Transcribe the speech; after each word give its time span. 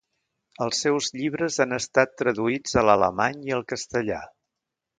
Els 0.65 0.79
seus 0.85 1.09
llibres 1.17 1.57
han 1.65 1.75
estat 1.77 2.17
traduïts 2.23 2.73
a 2.81 2.85
l'alemany 2.89 3.47
i 3.51 3.57
al 3.59 3.65
castellà. 3.75 4.19